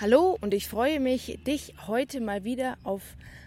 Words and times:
Hallo 0.00 0.38
und 0.40 0.54
ich 0.54 0.68
freue 0.68 1.00
mich, 1.00 1.40
dich 1.44 1.74
heute 1.88 2.20
mal 2.20 2.44
wieder 2.44 2.78
auf 2.84 3.02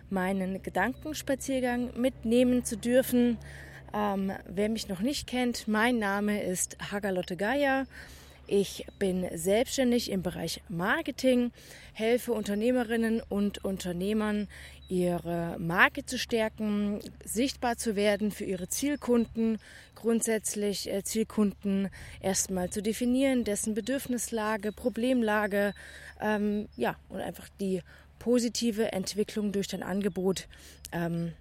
meinen 0.09 0.61
Gedankenspaziergang 0.61 1.97
mitnehmen 1.97 2.65
zu 2.65 2.75
dürfen. 2.75 3.37
Ähm, 3.93 4.33
wer 4.49 4.67
mich 4.67 4.89
noch 4.89 4.99
nicht 4.99 5.27
kennt, 5.27 5.69
mein 5.69 5.97
Name 5.97 6.43
ist 6.43 6.75
Hagalotte 6.91 7.37
Geier. 7.37 7.87
Ich 8.47 8.85
bin 8.99 9.25
selbstständig 9.33 10.11
im 10.11 10.23
Bereich 10.23 10.61
Marketing, 10.67 11.53
helfe 11.93 12.33
Unternehmerinnen 12.33 13.21
und 13.29 13.63
Unternehmern, 13.63 14.49
ihre 14.91 15.55
Marke 15.57 16.05
zu 16.05 16.19
stärken, 16.19 16.99
sichtbar 17.23 17.77
zu 17.77 17.95
werden 17.95 18.29
für 18.29 18.43
ihre 18.43 18.67
Zielkunden, 18.67 19.57
grundsätzlich 19.95 20.91
äh, 20.91 21.01
Zielkunden 21.03 21.89
erstmal 22.19 22.69
zu 22.69 22.81
definieren, 22.81 23.45
dessen 23.45 23.73
Bedürfnislage, 23.73 24.73
Problemlage, 24.73 25.73
ähm, 26.19 26.67
ja, 26.75 26.97
und 27.07 27.21
einfach 27.21 27.47
die 27.61 27.81
positive 28.19 28.91
Entwicklung 28.91 29.53
durch 29.53 29.69
dein 29.69 29.81
Angebot 29.81 30.49
ähm, 30.91 31.31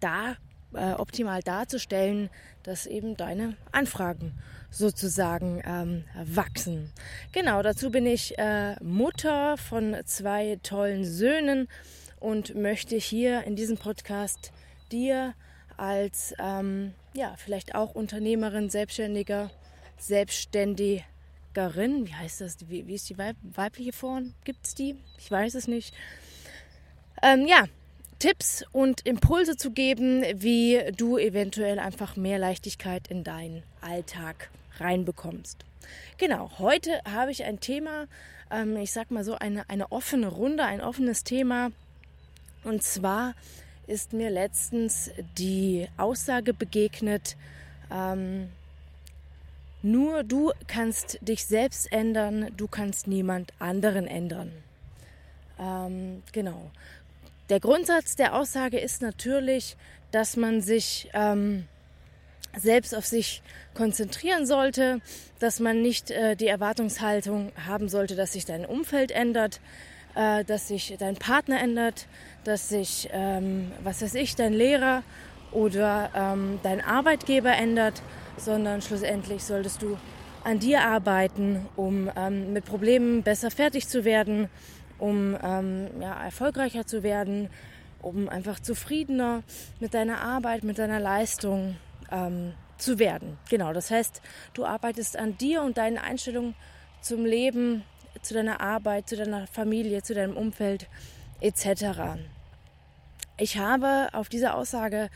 da 0.00 0.36
äh, 0.74 0.92
optimal 0.92 1.42
darzustellen, 1.42 2.28
dass 2.62 2.84
eben 2.84 3.16
deine 3.16 3.56
Anfragen 3.72 4.34
sozusagen 4.70 5.62
ähm, 5.64 6.04
wachsen. 6.14 6.92
Genau, 7.32 7.62
dazu 7.62 7.90
bin 7.90 8.04
ich 8.06 8.38
äh, 8.38 8.76
Mutter 8.84 9.56
von 9.56 9.96
zwei 10.04 10.58
tollen 10.62 11.04
Söhnen 11.04 11.68
und 12.20 12.54
möchte 12.54 12.96
hier 12.96 13.44
in 13.44 13.56
diesem 13.56 13.78
Podcast 13.78 14.52
dir 14.92 15.34
als 15.76 16.34
ähm, 16.38 16.92
ja 17.14 17.34
vielleicht 17.36 17.74
auch 17.74 17.94
Unternehmerin, 17.94 18.70
Selbstständiger, 18.70 19.50
Selbstständigerin, 19.98 22.06
wie 22.06 22.14
heißt 22.14 22.42
das? 22.42 22.58
Wie, 22.68 22.86
wie 22.86 22.94
ist 22.94 23.08
die 23.08 23.18
Weib 23.18 23.36
weibliche 23.42 23.92
Form? 23.92 24.34
Gibt 24.44 24.66
es 24.66 24.74
die? 24.74 24.96
Ich 25.18 25.30
weiß 25.30 25.54
es 25.54 25.66
nicht. 25.66 25.94
Ähm, 27.22 27.46
ja, 27.46 27.64
Tipps 28.18 28.62
und 28.72 29.06
Impulse 29.06 29.56
zu 29.56 29.70
geben, 29.70 30.22
wie 30.34 30.78
du 30.94 31.16
eventuell 31.16 31.78
einfach 31.78 32.16
mehr 32.16 32.38
Leichtigkeit 32.38 33.08
in 33.08 33.24
deinen 33.24 33.62
Alltag 33.80 34.50
reinbekommst. 34.78 35.64
Genau, 36.18 36.50
heute 36.58 37.00
habe 37.10 37.30
ich 37.30 37.44
ein 37.44 37.60
Thema, 37.60 38.06
ähm, 38.50 38.76
ich 38.76 38.92
sag 38.92 39.10
mal 39.10 39.24
so 39.24 39.36
eine, 39.36 39.70
eine 39.70 39.90
offene 39.90 40.28
Runde, 40.28 40.64
ein 40.64 40.82
offenes 40.82 41.24
Thema. 41.24 41.70
Und 42.64 42.82
zwar 42.82 43.34
ist 43.86 44.12
mir 44.12 44.30
letztens 44.30 45.10
die 45.38 45.88
Aussage 45.96 46.54
begegnet, 46.54 47.36
ähm, 47.90 48.48
nur 49.82 50.24
du 50.24 50.52
kannst 50.66 51.18
dich 51.22 51.46
selbst 51.46 51.90
ändern, 51.90 52.50
du 52.56 52.68
kannst 52.68 53.06
niemand 53.06 53.52
anderen 53.58 54.06
ändern. 54.06 54.52
Ähm, 55.58 56.22
genau. 56.32 56.70
Der 57.48 57.60
Grundsatz 57.60 58.14
der 58.14 58.34
Aussage 58.34 58.78
ist 58.78 59.02
natürlich, 59.02 59.76
dass 60.12 60.36
man 60.36 60.60
sich 60.60 61.08
ähm, 61.14 61.66
selbst 62.56 62.94
auf 62.94 63.06
sich 63.06 63.42
konzentrieren 63.74 64.46
sollte, 64.46 65.00
dass 65.38 65.60
man 65.60 65.82
nicht 65.82 66.10
äh, 66.10 66.36
die 66.36 66.46
Erwartungshaltung 66.46 67.52
haben 67.66 67.88
sollte, 67.88 68.16
dass 68.16 68.32
sich 68.32 68.44
dein 68.44 68.66
Umfeld 68.66 69.10
ändert, 69.10 69.60
äh, 70.14 70.44
dass 70.44 70.68
sich 70.68 70.94
dein 70.98 71.16
Partner 71.16 71.60
ändert, 71.60 72.06
dass 72.44 72.68
sich, 72.68 73.08
ähm, 73.12 73.70
was 73.82 74.02
weiß 74.02 74.14
ich, 74.14 74.36
dein 74.36 74.52
Lehrer 74.52 75.02
oder 75.52 76.10
ähm, 76.14 76.60
dein 76.62 76.80
Arbeitgeber 76.80 77.52
ändert, 77.52 78.02
sondern 78.36 78.82
schlussendlich 78.82 79.44
solltest 79.44 79.82
du 79.82 79.98
an 80.44 80.58
dir 80.58 80.82
arbeiten, 80.82 81.66
um 81.76 82.10
ähm, 82.16 82.52
mit 82.52 82.64
Problemen 82.64 83.22
besser 83.22 83.50
fertig 83.50 83.88
zu 83.88 84.04
werden, 84.04 84.48
um 84.98 85.36
ähm, 85.42 85.88
ja, 86.00 86.24
erfolgreicher 86.24 86.86
zu 86.86 87.02
werden, 87.02 87.50
um 88.00 88.28
einfach 88.28 88.60
zufriedener 88.60 89.42
mit 89.80 89.92
deiner 89.94 90.22
Arbeit, 90.22 90.64
mit 90.64 90.78
deiner 90.78 91.00
Leistung 91.00 91.76
ähm, 92.10 92.54
zu 92.78 92.98
werden. 92.98 93.38
Genau, 93.50 93.72
das 93.72 93.90
heißt, 93.90 94.22
du 94.54 94.64
arbeitest 94.64 95.18
an 95.18 95.36
dir 95.36 95.62
und 95.62 95.76
deinen 95.76 95.98
Einstellungen 95.98 96.54
zum 97.02 97.26
Leben, 97.26 97.82
zu 98.22 98.34
deiner 98.34 98.60
Arbeit, 98.60 99.08
zu 99.08 99.16
deiner 99.16 99.46
Familie, 99.46 100.02
zu 100.02 100.14
deinem 100.14 100.36
Umfeld 100.36 100.88
etc. 101.40 102.18
Ich 103.38 103.58
habe 103.58 104.08
auf 104.12 104.28
diese 104.28 104.54
Aussage 104.54 105.08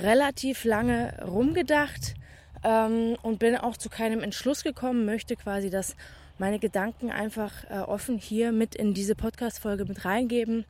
relativ 0.00 0.64
lange 0.64 1.14
rumgedacht 1.26 2.14
ähm, 2.62 3.16
und 3.22 3.38
bin 3.38 3.56
auch 3.56 3.76
zu 3.76 3.88
keinem 3.88 4.22
Entschluss 4.22 4.62
gekommen, 4.62 5.04
möchte 5.04 5.36
quasi, 5.36 5.70
dass 5.70 5.96
meine 6.38 6.58
Gedanken 6.58 7.10
einfach 7.10 7.64
äh, 7.70 7.78
offen 7.78 8.18
hier 8.18 8.52
mit 8.52 8.74
in 8.74 8.94
diese 8.94 9.14
Podcast-Folge 9.14 9.84
mit 9.84 10.04
reingeben. 10.04 10.64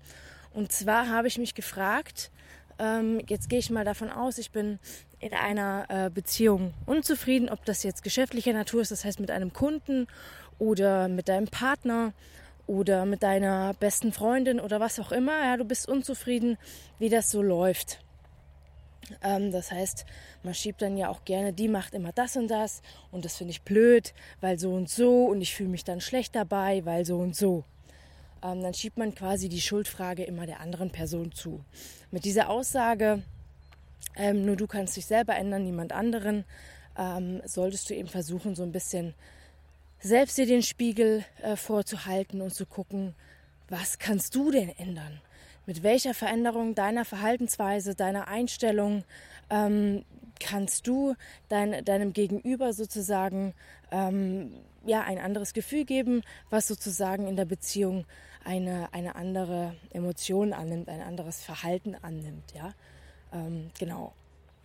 Und 0.53 0.73
zwar 0.73 1.09
habe 1.09 1.29
ich 1.29 1.39
mich 1.39 1.55
gefragt, 1.55 2.31
ähm, 2.79 3.21
jetzt 3.29 3.49
gehe 3.49 3.59
ich 3.59 3.71
mal 3.71 3.85
davon 3.85 4.11
aus, 4.11 4.39
ich 4.39 4.51
bin 4.51 4.79
in 5.21 5.33
einer 5.33 5.87
äh, 5.89 6.11
Beziehung 6.11 6.75
unzufrieden, 6.87 7.49
ob 7.49 7.65
das 7.65 7.83
jetzt 7.83 8.03
geschäftlicher 8.03 8.53
Natur 8.53 8.83
ist, 8.83 8.91
das 8.91 9.05
heißt 9.05 9.21
mit 9.21 9.31
einem 9.31 9.53
Kunden 9.53 10.07
oder 10.59 11.09
mit 11.09 11.29
deinem 11.29 11.47
Partner 11.47 12.13
oder 12.67 13.05
mit 13.05 13.23
deiner 13.23 13.75
besten 13.75 14.13
Freundin 14.13 14.61
oder 14.61 14.81
was 14.81 14.99
auch 14.99 15.13
immer. 15.13 15.45
Ja, 15.45 15.57
du 15.57 15.65
bist 15.65 15.89
unzufrieden, 15.89 16.57
wie 16.99 17.09
das 17.09 17.31
so 17.31 17.43
läuft. 17.43 18.01
Ähm, 19.23 19.53
das 19.53 19.71
heißt, 19.71 20.05
man 20.43 20.55
schiebt 20.55 20.83
dann 20.83 20.97
ja 20.97 21.09
auch 21.09 21.25
gerne, 21.25 21.53
die 21.53 21.69
macht 21.69 21.95
immer 21.95 22.13
das 22.13 22.37
und 22.37 22.49
das 22.49 22.83
und 23.11 23.25
das 23.25 23.37
finde 23.37 23.53
ich 23.53 23.63
blöd, 23.63 24.15
weil 24.41 24.59
so 24.59 24.73
und 24.73 24.89
so 24.89 25.27
und 25.27 25.41
ich 25.41 25.55
fühle 25.55 25.69
mich 25.69 25.85
dann 25.85 26.01
schlecht 26.01 26.35
dabei, 26.35 26.85
weil 26.85 27.05
so 27.05 27.19
und 27.19 27.37
so. 27.37 27.65
Ähm, 28.43 28.63
dann 28.63 28.75
schiebt 28.75 28.99
man 28.99 29.15
quasi 29.15 29.49
die 29.49 29.61
Schuldfrage 29.61 30.25
immer 30.25 30.47
der 30.47 30.61
anderen 30.61 30.91
Person 30.91 31.33
zu. 31.33 31.65
Mit 32.11 32.25
dieser 32.25 32.51
Aussage, 32.51 33.23
ähm, 34.17 34.45
nur 34.45 34.57
du 34.57 34.67
kannst 34.67 34.97
dich 34.97 35.07
selber 35.07 35.35
ändern, 35.37 35.65
niemand 35.65 35.93
anderen, 35.93 36.45
ähm, 36.97 37.43
solltest 37.45 37.91
du 37.91 37.95
eben 37.95 38.09
versuchen, 38.09 38.55
so 38.55 38.63
ein 38.63 38.73
bisschen 38.73 39.15
selbst 40.05 40.37
dir 40.37 40.45
den 40.45 40.63
Spiegel 40.63 41.25
äh, 41.43 41.57
vorzuhalten 41.57 42.43
und 42.43 42.55
zu 42.55 42.67
gucken, 42.67 43.15
was 43.69 43.99
kannst 43.99 44.35
du 44.35 44.51
denn 44.51 44.69
ändern? 44.69 45.21
Mit 45.65 45.83
welcher 45.83 46.13
Veränderung 46.13 46.75
deiner 46.75 47.07
Verhaltensweise, 47.07 47.95
deiner 47.95 48.29
Einstellung 48.29 49.05
ähm, 49.49 50.05
kannst 50.39 50.87
du 50.87 51.15
dein, 51.49 51.83
deinem 51.87 52.13
Gegenüber 52.13 52.75
sozusagen 52.75 53.55
ähm, 53.91 54.53
ja, 54.85 55.01
ein 55.01 55.19
anderes 55.19 55.55
Gefühl 55.55 55.87
geben, 55.87 56.21
was 56.51 56.69
sozusagen 56.69 57.27
in 57.27 57.37
der 57.37 57.47
Beziehung 57.47 58.05
eine, 58.45 58.93
eine 58.93 59.17
andere 59.17 59.75
Emotion 59.91 60.53
annimmt, 60.53 60.91
ein 60.91 61.01
anderes 61.01 61.43
Verhalten 61.43 61.97
annimmt. 62.03 62.53
Ja? 62.55 62.75
Ähm, 63.33 63.71
genau. 63.79 64.13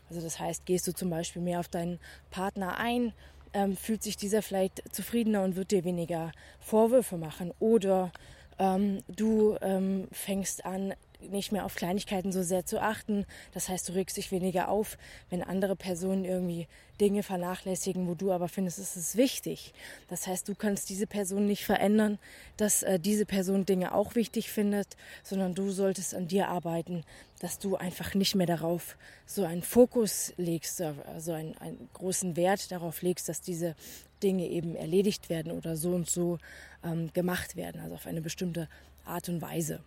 Also 0.09 0.21
das 0.21 0.37
heißt, 0.37 0.65
gehst 0.65 0.85
du 0.85 0.93
zum 0.93 1.09
Beispiel 1.09 1.41
mehr 1.41 1.61
auf 1.61 1.69
deinen 1.69 1.97
Partner 2.29 2.77
ein, 2.77 3.13
ähm, 3.53 3.75
fühlt 3.75 4.03
sich 4.03 4.17
dieser 4.17 4.41
vielleicht 4.41 4.83
zufriedener 4.93 5.43
und 5.43 5.55
wird 5.55 5.71
dir 5.71 5.83
weniger 5.83 6.31
Vorwürfe 6.59 7.17
machen. 7.17 7.51
Oder 7.59 8.11
ähm, 8.57 8.99
du 9.07 9.57
ähm, 9.61 10.07
fängst 10.11 10.65
an, 10.65 10.93
nicht 11.21 11.51
mehr 11.51 11.65
auf 11.65 11.75
Kleinigkeiten 11.75 12.31
so 12.31 12.43
sehr 12.43 12.65
zu 12.65 12.81
achten. 12.81 13.25
Das 13.53 13.69
heißt, 13.69 13.89
du 13.89 13.93
regst 13.93 14.17
dich 14.17 14.31
weniger 14.31 14.69
auf, 14.69 14.97
wenn 15.29 15.43
andere 15.43 15.75
Personen 15.75 16.25
irgendwie 16.25 16.67
Dinge 16.99 17.23
vernachlässigen, 17.23 18.07
wo 18.07 18.13
du 18.13 18.31
aber 18.31 18.47
findest, 18.47 18.79
es 18.79 18.97
ist 18.97 19.15
wichtig. 19.15 19.73
Das 20.09 20.27
heißt, 20.27 20.47
du 20.47 20.55
kannst 20.55 20.89
diese 20.89 21.07
Person 21.07 21.45
nicht 21.45 21.65
verändern, 21.65 22.19
dass 22.57 22.83
äh, 22.83 22.99
diese 22.99 23.25
Person 23.25 23.65
Dinge 23.65 23.93
auch 23.93 24.15
wichtig 24.15 24.49
findet, 24.49 24.97
sondern 25.23 25.55
du 25.55 25.71
solltest 25.71 26.13
an 26.13 26.27
dir 26.27 26.49
arbeiten, 26.49 27.03
dass 27.39 27.59
du 27.59 27.77
einfach 27.77 28.13
nicht 28.15 28.35
mehr 28.35 28.47
darauf 28.47 28.97
so 29.25 29.45
einen 29.45 29.63
Fokus 29.63 30.33
legst, 30.37 30.81
also 30.81 31.31
einen, 31.31 31.57
einen 31.57 31.89
großen 31.93 32.35
Wert 32.35 32.71
darauf 32.71 33.01
legst, 33.01 33.29
dass 33.29 33.41
diese 33.41 33.75
Dinge 34.21 34.47
eben 34.47 34.75
erledigt 34.75 35.29
werden 35.29 35.51
oder 35.51 35.77
so 35.77 35.91
und 35.91 36.09
so 36.09 36.37
ähm, 36.83 37.11
gemacht 37.13 37.55
werden, 37.55 37.81
also 37.81 37.95
auf 37.95 38.05
eine 38.05 38.21
bestimmte 38.21 38.67
Art 39.05 39.29
und 39.29 39.41
Weise. 39.41 39.79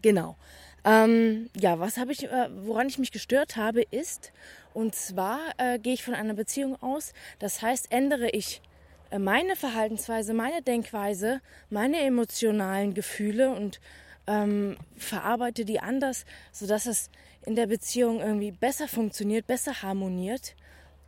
Genau. 0.00 0.36
Ähm, 0.84 1.48
ja, 1.56 1.78
was 1.78 1.96
habe 1.96 2.12
ich, 2.12 2.24
äh, 2.24 2.48
woran 2.64 2.88
ich 2.88 2.98
mich 2.98 3.12
gestört 3.12 3.56
habe, 3.56 3.82
ist, 3.82 4.32
und 4.74 4.94
zwar 4.94 5.38
äh, 5.58 5.78
gehe 5.78 5.94
ich 5.94 6.02
von 6.02 6.14
einer 6.14 6.34
Beziehung 6.34 6.80
aus. 6.82 7.12
Das 7.38 7.62
heißt, 7.62 7.92
ändere 7.92 8.30
ich 8.30 8.62
äh, 9.10 9.18
meine 9.18 9.54
Verhaltensweise, 9.54 10.34
meine 10.34 10.62
Denkweise, 10.62 11.40
meine 11.70 11.98
emotionalen 12.00 12.94
Gefühle 12.94 13.50
und 13.50 13.80
ähm, 14.26 14.76
verarbeite 14.96 15.64
die 15.64 15.80
anders, 15.80 16.24
sodass 16.52 16.86
es 16.86 17.10
in 17.44 17.54
der 17.54 17.66
Beziehung 17.66 18.20
irgendwie 18.20 18.52
besser 18.52 18.88
funktioniert, 18.88 19.46
besser 19.46 19.82
harmoniert, 19.82 20.54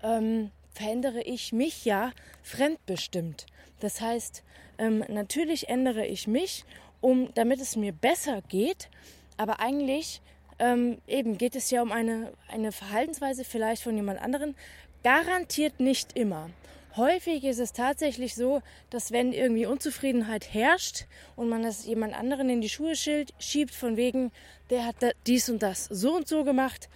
ähm, 0.03 0.51
verändere 0.73 1.23
ich 1.23 1.53
mich 1.53 1.85
ja 1.85 2.13
fremdbestimmt. 2.43 3.47
Das 3.81 4.01
heißt, 4.01 4.43
ähm, 4.79 5.05
natürlich 5.09 5.69
ändere 5.69 6.07
ich 6.07 6.27
mich, 6.27 6.65
um, 7.05 7.29
damit 7.35 7.61
es 7.61 7.77
mir 7.77 7.93
besser 7.93 8.41
geht, 8.49 8.89
aber 9.37 9.61
eigentlich 9.61 10.23
ähm, 10.59 10.99
eben 11.07 11.37
geht 11.37 11.55
es 11.55 11.71
ja 11.71 11.83
um 11.83 11.93
eine, 11.93 12.33
eine 12.49 12.73
Verhaltensweise 12.73 13.45
vielleicht 13.45 13.83
von 13.83 13.95
jemand 13.95 14.23
anderen, 14.23 14.57
garantiert 15.03 15.81
nicht 15.81 16.17
immer. 16.17 16.49
häufig 16.97 17.45
ist 17.45 17.59
es 17.59 17.73
tatsächlich 17.73 18.35
so, 18.35 18.63
dass 18.89 19.13
wenn 19.13 19.33
irgendwie 19.33 19.67
Unzufriedenheit 19.67 20.55
herrscht 20.55 21.07
und 21.37 21.51
man 21.51 21.63
das 21.63 21.85
jemand 21.85 22.15
anderen 22.15 22.49
in 22.49 22.63
die 22.63 22.69
Schuhe 22.71 22.95
schiebt, 22.97 23.75
von 23.75 23.97
wegen, 23.99 24.33
der 24.71 24.87
hat 24.87 24.97
dies 25.27 25.51
und 25.51 25.63
das 25.63 25.85
so 25.85 26.15
und 26.17 26.27
so 26.27 26.43
gemacht 26.43 26.89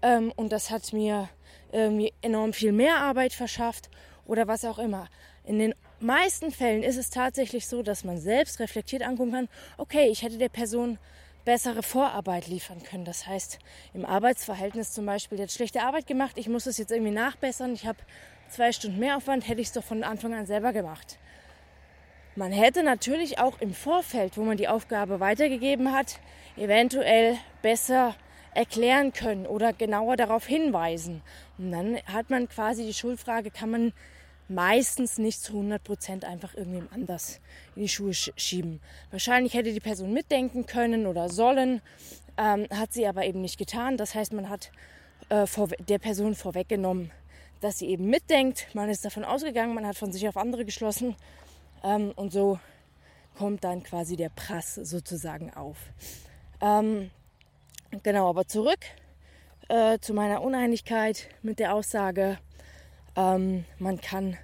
ähm, 0.00 0.32
und 0.34 0.50
das 0.50 0.70
hat 0.70 0.92
mir 0.92 1.28
irgendwie 1.70 2.12
enorm 2.20 2.52
viel 2.52 2.72
mehr 2.72 2.96
Arbeit 2.96 3.32
verschafft 3.32 3.90
oder 4.26 4.48
was 4.48 4.64
auch 4.64 4.80
immer. 4.80 5.08
In 5.44 5.58
den 5.58 5.74
meisten 6.02 6.50
Fällen 6.50 6.82
ist 6.82 6.96
es 6.96 7.10
tatsächlich 7.10 7.66
so, 7.66 7.82
dass 7.82 8.04
man 8.04 8.18
selbst 8.18 8.60
reflektiert 8.60 9.02
angucken 9.02 9.32
kann, 9.32 9.48
okay, 9.78 10.08
ich 10.08 10.22
hätte 10.22 10.38
der 10.38 10.48
Person 10.48 10.98
bessere 11.44 11.82
Vorarbeit 11.82 12.46
liefern 12.46 12.82
können. 12.82 13.04
Das 13.04 13.26
heißt, 13.26 13.58
im 13.94 14.04
Arbeitsverhältnis 14.04 14.92
zum 14.92 15.06
Beispiel 15.06 15.38
jetzt 15.38 15.54
schlechte 15.54 15.82
Arbeit 15.82 16.06
gemacht, 16.06 16.38
ich 16.38 16.48
muss 16.48 16.66
es 16.66 16.78
jetzt 16.78 16.92
irgendwie 16.92 17.12
nachbessern, 17.12 17.74
ich 17.74 17.86
habe 17.86 17.98
zwei 18.48 18.72
Stunden 18.72 18.98
mehr 18.98 19.16
Aufwand, 19.16 19.48
hätte 19.48 19.60
ich 19.60 19.68
es 19.68 19.72
doch 19.72 19.84
von 19.84 20.04
Anfang 20.04 20.34
an 20.34 20.46
selber 20.46 20.72
gemacht. 20.72 21.18
Man 22.36 22.52
hätte 22.52 22.82
natürlich 22.82 23.38
auch 23.38 23.60
im 23.60 23.74
Vorfeld, 23.74 24.38
wo 24.38 24.42
man 24.42 24.56
die 24.56 24.68
Aufgabe 24.68 25.20
weitergegeben 25.20 25.92
hat, 25.92 26.18
eventuell 26.56 27.36
besser 27.60 28.14
erklären 28.54 29.12
können 29.12 29.46
oder 29.46 29.72
genauer 29.72 30.16
darauf 30.16 30.46
hinweisen. 30.46 31.22
Und 31.58 31.72
dann 31.72 31.98
hat 32.06 32.30
man 32.30 32.48
quasi 32.48 32.84
die 32.86 32.94
Schuldfrage, 32.94 33.50
kann 33.50 33.70
man 33.70 33.92
meistens 34.48 35.18
nicht 35.18 35.40
zu 35.40 35.52
100 35.52 35.82
Prozent 35.82 36.24
einfach 36.24 36.54
irgendwem 36.54 36.88
anders 36.92 37.40
in 37.76 37.82
die 37.82 37.88
Schuhe 37.88 38.12
schieben. 38.14 38.80
Wahrscheinlich 39.10 39.54
hätte 39.54 39.72
die 39.72 39.80
Person 39.80 40.12
mitdenken 40.12 40.66
können 40.66 41.06
oder 41.06 41.28
sollen, 41.28 41.80
ähm, 42.36 42.66
hat 42.70 42.92
sie 42.92 43.06
aber 43.06 43.24
eben 43.24 43.40
nicht 43.40 43.58
getan. 43.58 43.96
Das 43.96 44.14
heißt, 44.14 44.32
man 44.32 44.48
hat 44.48 44.70
äh, 45.28 45.46
der 45.88 45.98
Person 45.98 46.34
vorweggenommen, 46.34 47.10
dass 47.60 47.78
sie 47.78 47.86
eben 47.86 48.06
mitdenkt. 48.06 48.68
Man 48.74 48.88
ist 48.88 49.04
davon 49.04 49.24
ausgegangen, 49.24 49.74
man 49.74 49.86
hat 49.86 49.96
von 49.96 50.12
sich 50.12 50.28
auf 50.28 50.36
andere 50.36 50.64
geschlossen 50.64 51.16
ähm, 51.82 52.12
und 52.16 52.32
so 52.32 52.58
kommt 53.36 53.64
dann 53.64 53.82
quasi 53.82 54.16
der 54.16 54.28
Prass 54.28 54.74
sozusagen 54.74 55.52
auf. 55.54 55.78
Ähm, 56.60 57.10
genau, 58.02 58.28
aber 58.28 58.46
zurück 58.46 58.80
äh, 59.68 59.98
zu 60.00 60.12
meiner 60.12 60.42
Uneinigkeit 60.42 61.28
mit 61.42 61.58
der 61.58 61.74
Aussage, 61.74 62.38
ähm, 63.16 63.64
man 63.78 64.00
kann 64.00 64.36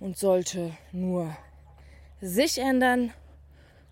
und 0.00 0.16
sollte 0.16 0.72
nur 0.92 1.36
sich 2.20 2.58
ändern 2.58 3.12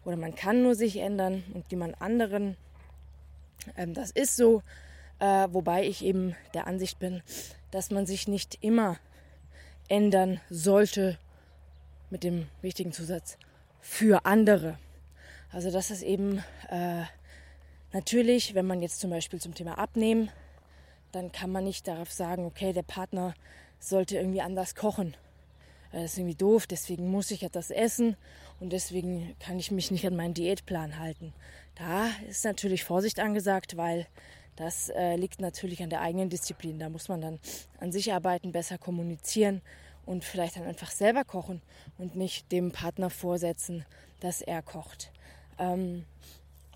oder 0.04 0.16
man 0.16 0.34
kann 0.34 0.62
nur 0.62 0.74
sich 0.74 0.96
ändern 0.98 1.44
und 1.54 1.70
jemand 1.70 2.00
anderen. 2.00 2.56
Ähm, 3.76 3.94
das 3.94 4.10
ist 4.10 4.36
so, 4.36 4.62
äh, 5.18 5.48
wobei 5.50 5.86
ich 5.86 6.04
eben 6.04 6.36
der 6.54 6.66
Ansicht 6.66 6.98
bin, 6.98 7.22
dass 7.70 7.90
man 7.90 8.06
sich 8.06 8.28
nicht 8.28 8.58
immer 8.62 8.98
ändern 9.88 10.40
sollte 10.50 11.18
mit 12.10 12.22
dem 12.22 12.48
wichtigen 12.62 12.92
Zusatz 12.92 13.36
für 13.80 14.24
andere. 14.24 14.78
Also 15.52 15.70
das 15.70 15.90
ist 15.90 16.02
eben 16.02 16.42
äh, 16.68 17.02
natürlich, 17.92 18.54
wenn 18.54 18.66
man 18.66 18.82
jetzt 18.82 19.00
zum 19.00 19.10
Beispiel 19.10 19.40
zum 19.40 19.54
Thema 19.54 19.78
Abnehmen, 19.78 20.30
dann 21.12 21.32
kann 21.32 21.50
man 21.50 21.64
nicht 21.64 21.88
darauf 21.88 22.12
sagen, 22.12 22.44
okay, 22.44 22.72
der 22.72 22.82
Partner 22.82 23.34
sollte 23.78 24.16
irgendwie 24.16 24.40
anders 24.40 24.74
kochen. 24.74 25.16
Das 25.92 26.12
ist 26.12 26.18
irgendwie 26.18 26.34
doof, 26.34 26.66
deswegen 26.66 27.10
muss 27.10 27.30
ich 27.30 27.46
das 27.52 27.70
essen 27.70 28.16
und 28.60 28.72
deswegen 28.72 29.34
kann 29.38 29.58
ich 29.58 29.70
mich 29.70 29.90
nicht 29.90 30.06
an 30.06 30.16
meinen 30.16 30.34
Diätplan 30.34 30.98
halten. 30.98 31.32
Da 31.74 32.08
ist 32.28 32.44
natürlich 32.44 32.84
Vorsicht 32.84 33.20
angesagt, 33.20 33.76
weil 33.76 34.06
das 34.56 34.88
äh, 34.88 35.16
liegt 35.16 35.40
natürlich 35.40 35.82
an 35.82 35.90
der 35.90 36.00
eigenen 36.00 36.28
Disziplin. 36.30 36.78
Da 36.78 36.88
muss 36.88 37.08
man 37.08 37.20
dann 37.20 37.38
an 37.78 37.92
sich 37.92 38.12
arbeiten, 38.12 38.52
besser 38.52 38.78
kommunizieren 38.78 39.60
und 40.06 40.24
vielleicht 40.24 40.56
dann 40.56 40.64
einfach 40.64 40.90
selber 40.90 41.24
kochen 41.24 41.60
und 41.98 42.16
nicht 42.16 42.50
dem 42.52 42.72
Partner 42.72 43.10
vorsetzen, 43.10 43.84
dass 44.20 44.40
er 44.40 44.62
kocht. 44.62 45.12
Ähm, 45.58 46.04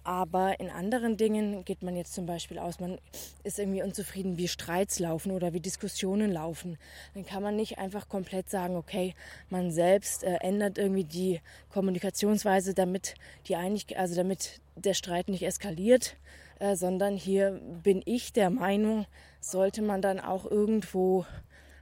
aber 0.05 0.61
in 0.61 0.71
anderen 0.71 1.17
Dingen 1.17 1.65
geht 1.65 1.83
man 1.83 1.97
jetzt 1.97 2.15
zum 2.15 2.27
Beispiel 2.27 2.59
aus, 2.59 2.81
man 2.81 2.99
ist 3.45 3.59
irgendwie 3.59 3.83
unzufrieden, 3.83 4.39
wie 4.39 4.49
Streits 4.49 4.99
laufen 4.99 5.33
oder 5.33 5.53
wie 5.53 5.61
Diskussionen 5.61 6.33
laufen. 6.33 6.79
Dann 7.15 7.27
kann 7.27 7.43
man 7.43 7.57
nicht 7.57 7.79
einfach 7.79 8.09
komplett 8.09 8.49
sagen, 8.49 8.77
okay, 8.77 9.15
man 9.51 9.71
selbst 9.71 10.25
äh, 10.25 10.37
ändert 10.41 10.79
irgendwie 10.79 11.05
die 11.05 11.41
Kommunikationsweise, 11.71 12.75
damit 12.75 13.15
die 13.47 13.57
Einig 13.57 13.99
also 13.99 14.15
damit 14.15 14.61
der 14.77 14.95
Streit 14.95 15.29
nicht 15.29 15.43
eskaliert, 15.43 16.17
äh, 16.59 16.77
sondern 16.77 17.17
hier 17.17 17.61
bin 17.83 18.03
ich 18.05 18.33
der 18.33 18.51
Meinung, 18.51 19.07
sollte 19.41 19.83
man 19.83 20.03
dann 20.03 20.21
auch 20.21 20.45
irgendwo 20.45 21.27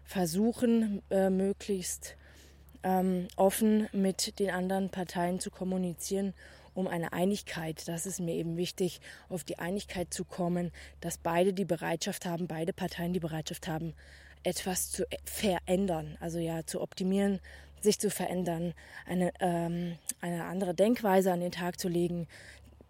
versuchen, 0.05 1.03
äh, 1.11 1.31
möglichst 1.31 2.17
ähm, 2.83 3.29
offen 3.37 3.89
mit 3.93 4.39
den 4.39 4.51
anderen 4.51 4.89
Parteien 4.91 5.41
zu 5.41 5.51
kommunizieren 5.51 6.35
um 6.79 6.87
eine 6.87 7.13
Einigkeit. 7.13 7.89
Das 7.89 8.07
ist 8.07 8.21
mir 8.21 8.35
eben 8.35 8.57
wichtig, 8.57 9.01
auf 9.29 9.43
die 9.43 9.59
Einigkeit 9.59 10.15
zu 10.15 10.25
kommen, 10.25 10.71
dass 11.01 11.19
beide 11.19 11.53
die 11.53 11.65
Bereitschaft 11.65 12.25
haben, 12.25 12.47
beide 12.47 12.73
Parteien 12.73 13.13
die 13.13 13.19
Bereitschaft 13.19 13.67
haben, 13.67 13.95
etwas 14.45 14.93
zu 14.93 15.05
verändern, 15.25 16.17
also 16.21 16.39
ja 16.39 16.65
zu 16.65 16.81
optimieren, 16.81 17.41
sich 17.81 17.99
zu 17.99 18.11
verändern, 18.11 18.75
eine, 19.07 19.33
ähm, 19.41 19.99
eine 20.21 20.45
andere 20.45 20.73
Denkweise 20.73 21.33
an 21.33 21.41
den 21.41 21.51
Tag 21.51 21.81
zu 21.81 21.89
legen, 21.89 22.29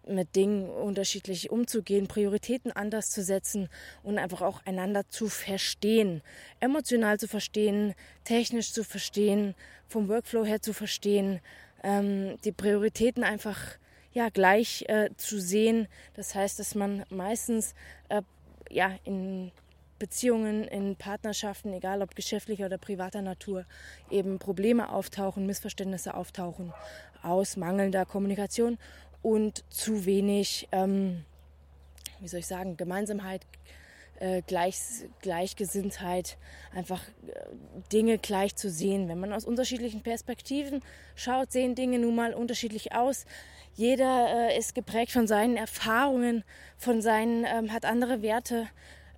mit 0.07 0.35
Dingen 0.35 0.69
unterschiedlich 0.69 1.49
umzugehen, 1.49 2.07
Prioritäten 2.07 2.71
anders 2.71 3.09
zu 3.09 3.23
setzen 3.23 3.69
und 4.03 4.19
einfach 4.19 4.41
auch 4.41 4.63
einander 4.65 5.09
zu 5.09 5.29
verstehen, 5.29 6.21
emotional 6.59 7.19
zu 7.19 7.27
verstehen, 7.27 7.95
technisch 8.23 8.71
zu 8.71 8.83
verstehen, 8.83 9.55
vom 9.87 10.07
Workflow 10.09 10.45
her 10.45 10.61
zu 10.61 10.73
verstehen, 10.73 11.39
ähm, 11.83 12.37
die 12.43 12.51
Prioritäten 12.51 13.23
einfach 13.23 13.57
ja, 14.11 14.29
gleich 14.29 14.85
äh, 14.87 15.09
zu 15.17 15.39
sehen. 15.39 15.87
Das 16.15 16.35
heißt, 16.35 16.59
dass 16.59 16.75
man 16.75 17.03
meistens 17.09 17.73
äh, 18.09 18.21
ja, 18.69 18.97
in 19.03 19.51
Beziehungen, 19.99 20.63
in 20.63 20.95
Partnerschaften, 20.95 21.73
egal 21.73 22.01
ob 22.01 22.15
geschäftlicher 22.15 22.65
oder 22.67 22.77
privater 22.77 23.21
Natur, 23.21 23.65
eben 24.09 24.39
Probleme 24.39 24.89
auftauchen, 24.89 25.45
Missverständnisse 25.45 26.13
auftauchen 26.13 26.73
aus 27.21 27.57
mangelnder 27.57 28.05
Kommunikation 28.05 28.77
und 29.21 29.65
zu 29.69 30.05
wenig, 30.05 30.69
ähm, 30.71 31.25
wie 32.21 32.29
soll 32.29 32.39
ich 32.39 32.47
sagen, 32.47 32.77
Gemeinsamkeit, 32.77 33.45
äh, 34.19 34.41
Gleich, 34.45 34.77
Gleichgesinntheit, 35.21 36.37
einfach 36.73 37.01
äh, 37.27 37.31
Dinge 37.91 38.17
gleich 38.17 38.55
zu 38.55 38.69
sehen. 38.69 39.07
Wenn 39.07 39.19
man 39.19 39.33
aus 39.33 39.45
unterschiedlichen 39.45 40.01
Perspektiven 40.01 40.81
schaut, 41.15 41.51
sehen 41.51 41.75
Dinge 41.75 41.99
nun 41.99 42.15
mal 42.15 42.33
unterschiedlich 42.33 42.93
aus. 42.93 43.25
Jeder 43.75 44.49
äh, 44.49 44.57
ist 44.57 44.75
geprägt 44.75 45.11
von 45.11 45.27
seinen 45.27 45.57
Erfahrungen, 45.57 46.43
von 46.77 47.01
seinen, 47.01 47.45
ähm, 47.45 47.71
hat 47.71 47.85
andere 47.85 48.21
Werte, 48.21 48.67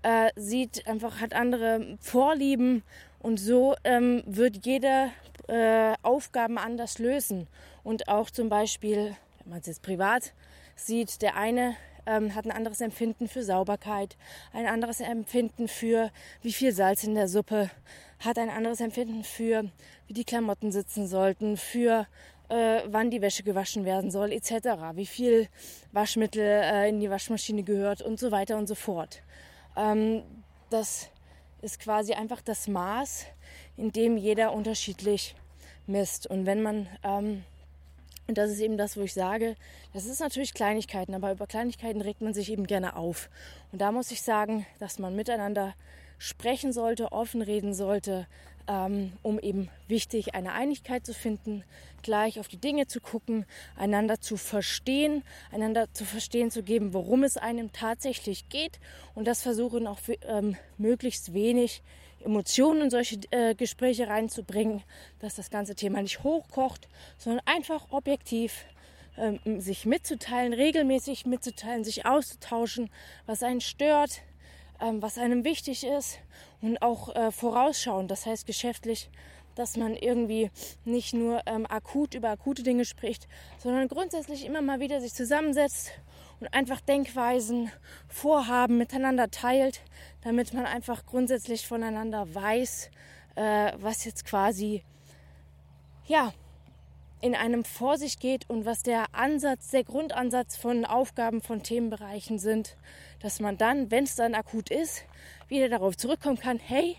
äh, 0.04 0.30
sieht 0.36 0.88
einfach, 0.88 1.20
hat 1.20 1.34
andere 1.34 1.98
Vorlieben 2.00 2.84
und 3.20 3.40
so 3.40 3.76
ähm, 3.84 4.24
wird 4.26 4.66
jeder 4.66 5.10
äh, 5.48 5.94
Aufgaben 6.02 6.58
anders 6.58 7.00
lösen. 7.00 7.48
Und 7.84 8.08
auch 8.08 8.30
zum 8.30 8.50
Beispiel, 8.50 9.16
wenn 9.40 9.50
man 9.50 9.60
es 9.60 9.68
jetzt 9.68 9.82
privat 9.82 10.34
sieht, 10.76 11.22
der 11.22 11.36
eine 11.36 11.76
ähm, 12.06 12.36
hat 12.36 12.46
ein 12.46 12.52
anderes 12.52 12.82
Empfinden 12.82 13.28
für 13.28 13.44
Sauberkeit, 13.44 14.18
ein 14.54 14.68
anderes 14.68 15.00
Empfinden 15.00 15.68
für 15.68 16.12
wie 16.42 16.54
viel 16.54 16.72
Salz 16.72 17.04
in 17.04 17.16
der 17.16 17.28
Suppe, 17.28 17.70
hat 18.20 18.38
ein 18.38 18.50
anderes 18.50 18.82
Empfinden 18.82 19.24
für 19.24 19.66
wie 20.08 20.14
die 20.14 20.26
Klamotten 20.26 20.72
sitzen 20.72 21.08
sollten, 21.08 21.58
für 21.58 22.08
äh, 22.50 22.82
wann 22.88 23.10
die 23.10 23.22
Wäsche 23.22 23.44
gewaschen 23.44 23.86
werden 23.86 24.12
soll, 24.12 24.32
etc., 24.32 24.52
wie 24.94 25.06
viel 25.06 25.48
Waschmittel 25.92 26.44
äh, 26.44 26.90
in 26.90 27.00
die 27.00 27.10
Waschmaschine 27.10 27.64
gehört 27.64 28.02
und 28.02 28.20
so 28.20 28.32
weiter 28.32 28.58
und 28.58 28.68
so 28.68 28.76
fort. 28.76 29.22
Ähm, 29.78 30.24
das 30.70 31.10
ist 31.62 31.80
quasi 31.80 32.14
einfach 32.14 32.42
das 32.42 32.68
Maß, 32.68 33.26
in 33.78 33.92
dem 33.92 34.18
jeder 34.18 34.54
unterschiedlich 34.54 35.36
misst. 35.88 36.28
Und 36.28 36.46
wenn 36.46 36.62
man 36.62 36.88
ähm, 37.04 37.44
und 38.28 38.38
das 38.38 38.52
ist 38.52 38.60
eben 38.60 38.78
das, 38.78 38.98
wo 38.98 39.02
ich 39.02 39.14
sage, 39.14 39.56
das 39.94 40.06
ist 40.06 40.20
natürlich 40.20 40.54
Kleinigkeiten, 40.54 41.14
aber 41.14 41.32
über 41.32 41.48
Kleinigkeiten 41.48 42.02
regt 42.02 42.22
man 42.22 42.34
sich 42.34 42.52
eben 42.52 42.68
gerne 42.68 42.96
auf. 42.96 43.30
Und 43.72 43.82
da 43.82 43.92
muss 43.92 44.12
ich 44.12 44.22
sagen, 44.22 44.66
dass 44.80 45.00
man 45.00 45.16
miteinander 45.16 45.74
sprechen 46.18 46.72
sollte, 46.72 47.12
offen 47.12 47.42
reden 47.42 47.74
sollte, 47.74 48.28
ähm, 48.68 49.14
um 49.24 49.40
eben 49.40 49.70
wichtig 49.88 50.36
eine 50.36 50.54
Einigkeit 50.54 51.06
zu 51.06 51.14
finden, 51.14 51.64
gleich 52.04 52.40
auf 52.40 52.48
die 52.48 52.58
Dinge 52.58 52.88
zu 52.88 53.02
gucken, 53.02 53.46
einander 53.76 54.22
zu 54.22 54.38
verstehen, 54.38 55.24
einander 55.52 55.92
zu 55.94 56.06
verstehen 56.06 56.52
zu 56.52 56.64
geben, 56.64 56.94
worum 56.94 57.24
es 57.24 57.38
einem 57.38 57.74
tatsächlich 57.74 58.50
geht 58.50 58.80
und 59.16 59.26
das 59.28 59.42
versuchen 59.42 59.88
auch 59.88 60.00
ähm, 60.28 60.56
möglichst 60.78 61.34
wenig 61.34 61.82
Emotionen 62.24 62.82
in 62.84 62.90
solche 62.90 63.20
äh, 63.32 63.56
Gespräche 63.56 64.08
reinzubringen, 64.08 64.84
dass 65.20 65.36
das 65.36 65.50
ganze 65.50 65.76
Thema 65.76 66.02
nicht 66.02 66.24
hochkocht, 66.24 66.88
sondern 67.18 67.46
einfach 67.46 67.88
objektiv 67.92 68.66
ähm, 69.18 69.40
sich 69.60 69.86
mitzuteilen, 69.86 70.54
regelmäßig 70.54 71.26
mitzuteilen, 71.26 71.84
sich 71.84 72.06
auszutauschen, 72.06 72.90
was 73.26 73.44
einen 73.44 73.62
stört, 73.62 74.22
ähm, 74.80 75.02
was 75.02 75.18
einem 75.18 75.44
wichtig 75.44 75.86
ist 75.86 76.20
und 76.62 76.82
auch 76.82 77.16
äh, 77.16 77.32
vorausschauen, 77.32 78.08
das 78.08 78.26
heißt 78.26 78.46
geschäftlich 78.46 79.10
dass 79.56 79.78
man 79.78 79.96
irgendwie 79.96 80.50
nicht 80.86 81.14
nur 81.14 81.42
ähm, 81.46 81.66
akut 81.66 82.14
über 82.14 82.30
akute 82.30 82.64
Dinge 82.64 82.86
spricht, 82.86 83.28
sondern 83.58 83.88
grundsätzlich 83.88 84.46
immer 84.46 84.62
mal 84.62 84.80
wieder 84.80 85.02
sich 85.02 85.14
zusammensetzt 85.14 85.92
und 86.42 86.54
einfach 86.54 86.82
Denkweisen, 86.82 87.72
Vorhaben 88.08 88.78
miteinander 88.78 89.30
teilt, 89.30 89.82
damit 90.22 90.54
man 90.54 90.66
einfach 90.66 91.06
grundsätzlich 91.06 91.68
voneinander 91.68 92.34
weiß, 92.34 92.90
äh, 93.36 93.72
was 93.78 94.04
jetzt 94.04 94.26
quasi 94.26 94.84
ja 96.08 96.34
in 97.22 97.36
einem 97.36 97.64
vor 97.64 97.98
sich 97.98 98.18
geht 98.18 98.50
und 98.50 98.66
was 98.66 98.82
der 98.82 99.06
Ansatz, 99.14 99.70
der 99.70 99.84
Grundansatz 99.84 100.58
von 100.58 100.86
Aufgaben, 100.86 101.42
von 101.42 101.62
Themenbereichen 101.62 102.40
sind, 102.40 102.76
dass 103.20 103.40
man 103.40 103.58
dann, 103.58 103.92
wenn 103.92 104.06
es 104.06 104.16
dann 104.16 104.34
akut 104.34 104.72
ist, 104.72 105.04
wieder 105.48 105.70
darauf 105.70 105.96
zurückkommen 105.96 106.40
kann, 106.40 106.58
hey, 106.58 106.98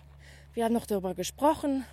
wir 0.54 0.64
haben 0.64 0.75
noch 0.75 0.87
darüber 0.87 1.14
gesprochen 1.14 1.84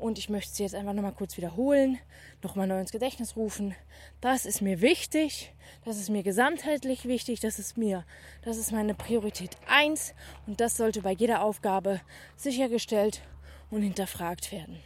und 0.00 0.18
ich 0.18 0.28
möchte 0.28 0.52
sie 0.52 0.62
jetzt 0.62 0.74
einfach 0.74 0.92
nochmal 0.92 1.12
kurz 1.12 1.36
wiederholen, 1.36 1.98
nochmal 2.42 2.66
neu 2.66 2.80
ins 2.80 2.92
Gedächtnis 2.92 3.36
rufen. 3.36 3.74
Das 4.20 4.46
ist 4.46 4.60
mir 4.62 4.80
wichtig, 4.80 5.52
das 5.84 5.98
ist 5.98 6.10
mir 6.10 6.22
gesamtheitlich 6.22 7.06
wichtig, 7.06 7.40
das 7.40 7.58
ist 7.58 7.76
mir, 7.76 8.04
das 8.42 8.56
ist 8.56 8.72
meine 8.72 8.94
Priorität 8.94 9.56
1 9.68 10.14
und 10.46 10.60
das 10.60 10.76
sollte 10.76 11.02
bei 11.02 11.12
jeder 11.12 11.42
Aufgabe 11.42 12.00
sichergestellt 12.36 13.22
und 13.70 13.82
hinterfragt 13.82 14.52
werden. 14.52 14.80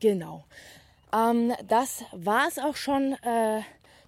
Genau. 0.00 0.44
Ähm, 1.12 1.52
das 1.68 2.04
war 2.12 2.48
es 2.48 2.58
auch 2.58 2.76
schon. 2.76 3.14
Äh, 3.22 3.62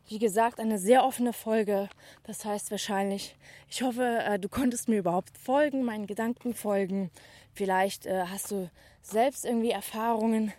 wie 0.08 0.18
gesagt, 0.18 0.60
eine 0.60 0.78
sehr 0.78 1.04
offene 1.04 1.32
Folge. 1.32 1.88
Das 2.24 2.44
heißt 2.44 2.70
wahrscheinlich, 2.70 3.36
ich 3.68 3.82
hoffe, 3.82 4.20
äh, 4.24 4.38
du 4.38 4.48
konntest 4.50 4.88
mir 4.88 4.98
überhaupt 4.98 5.36
folgen, 5.38 5.84
meinen 5.84 6.06
Gedanken 6.06 6.54
folgen. 6.54 7.10
Vielleicht 7.54 8.06
äh, 8.06 8.24
hast 8.26 8.50
du 8.50 8.70
selbst 9.02 9.44
irgendwie 9.44 9.70
Erfahrungen 9.70 10.52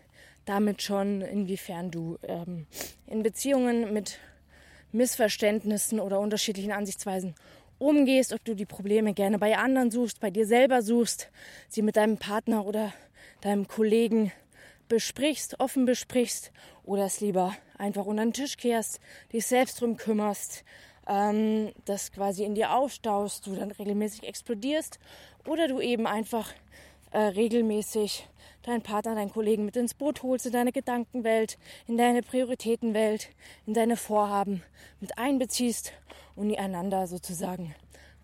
damit 0.46 0.82
schon, 0.82 1.22
inwiefern 1.22 1.92
du 1.92 2.18
ähm, 2.24 2.68
in 3.06 3.22
Beziehungen 3.22 3.94
mit 3.94 4.20
Missverständnissen 4.92 6.00
oder 6.00 6.20
unterschiedlichen 6.20 6.72
Ansichtsweisen 6.72 7.36
umgehst, 7.80 8.34
ob 8.34 8.44
du 8.44 8.56
die 8.56 8.66
Probleme 8.66 9.14
gerne 9.14 9.38
bei 9.38 9.58
anderen 9.58 9.92
suchst, 9.92 10.20
bei 10.20 10.32
dir 10.32 10.48
selber 10.48 10.82
suchst, 10.82 11.30
sie 11.68 11.82
mit 11.82 11.98
deinem 11.98 12.18
Partner 12.18 12.66
oder 12.66 12.94
deinem 13.42 13.68
Kollegen 13.68 14.32
besprichst, 14.88 15.60
offen 15.60 15.86
besprichst 15.86 16.52
oder 16.84 17.06
es 17.06 17.20
lieber 17.20 17.56
einfach 17.78 18.06
unter 18.06 18.24
den 18.24 18.34
Tisch 18.34 18.58
kehrst, 18.58 19.00
dich 19.32 19.46
selbst 19.46 19.82
drum 19.82 19.98
kümmerst, 19.98 20.64
ähm, 21.08 21.72
das 21.86 22.12
quasi 22.12 22.44
in 22.44 22.56
dir 22.56 22.74
aufstaust, 22.74 23.48
du 23.48 23.56
dann 23.56 23.72
regelmäßig 23.72 24.24
explodierst 24.24 25.00
oder 25.46 25.68
du 25.68 25.80
eben 25.80 26.08
einfach 26.08 26.52
äh, 27.12 27.20
regelmäßig 27.20 28.28
deinen 28.64 28.82
Partner, 28.82 29.16
deinen 29.16 29.32
Kollegen 29.32 29.66
mit 29.66 29.78
ins 29.78 29.94
Boot 29.94 30.24
holst, 30.24 30.46
in 30.46 30.52
deine 30.52 30.72
Gedankenwelt, 30.74 31.58
in 31.88 31.98
deine 31.98 32.22
Prioritätenwelt, 32.22 33.30
in 33.66 33.74
deine 33.74 33.96
Vorhaben 33.96 34.62
mit 35.00 35.18
einbeziehst 35.18 35.94
und 36.36 36.50
ihr 36.50 36.60
einander 36.60 37.08
sozusagen 37.08 37.74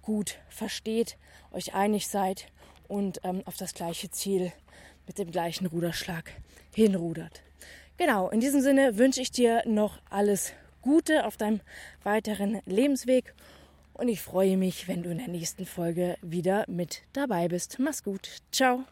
gut 0.01 0.37
versteht, 0.49 1.17
euch 1.51 1.73
einig 1.73 2.07
seid 2.07 2.47
und 2.89 3.21
ähm, 3.23 3.41
auf 3.45 3.55
das 3.55 3.73
gleiche 3.73 4.11
Ziel 4.11 4.51
mit 5.07 5.17
dem 5.17 5.31
gleichen 5.31 5.65
Ruderschlag 5.65 6.31
hinrudert. 6.75 7.41
Genau, 7.97 8.29
in 8.29 8.39
diesem 8.39 8.61
Sinne 8.61 8.97
wünsche 8.97 9.21
ich 9.21 9.31
dir 9.31 9.61
noch 9.65 9.99
alles 10.09 10.53
Gute 10.81 11.25
auf 11.25 11.37
deinem 11.37 11.61
weiteren 12.03 12.59
Lebensweg 12.65 13.33
und 13.93 14.07
ich 14.07 14.21
freue 14.21 14.57
mich, 14.57 14.87
wenn 14.87 15.03
du 15.03 15.11
in 15.11 15.19
der 15.19 15.27
nächsten 15.27 15.65
Folge 15.65 16.17
wieder 16.21 16.65
mit 16.67 17.03
dabei 17.13 17.47
bist. 17.47 17.77
Mach's 17.79 18.03
gut. 18.03 18.41
Ciao. 18.51 18.83